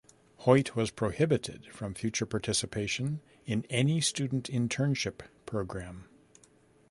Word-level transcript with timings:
Hoyt 0.45 0.75
was 0.75 0.89
prohibited 0.89 1.67
from 1.67 1.93
future 1.93 2.25
participation 2.25 3.21
in 3.45 3.67
any 3.69 4.01
student 4.01 4.49
internship 4.49 5.19
program. 5.45 6.05